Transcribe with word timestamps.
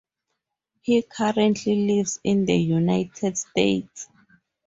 He 0.81 1.03
currently 1.03 1.75
lives 1.85 2.19
in 2.23 2.45
the 2.45 2.55
United 2.55 3.37
States. 3.37 4.07